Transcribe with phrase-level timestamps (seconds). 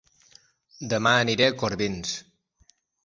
[0.93, 2.17] Dema aniré a Corbins